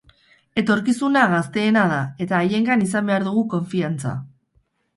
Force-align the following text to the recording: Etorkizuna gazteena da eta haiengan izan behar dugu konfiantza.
Etorkizuna 0.61 1.25
gazteena 1.33 1.83
da 1.93 2.01
eta 2.27 2.37
haiengan 2.41 2.87
izan 2.89 3.13
behar 3.15 3.29
dugu 3.31 3.47
konfiantza. 3.55 4.19